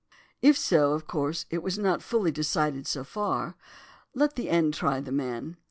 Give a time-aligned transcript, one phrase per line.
[0.41, 3.55] "If so, of course it was not fully decided so far.
[4.15, 5.57] Let the end try the man.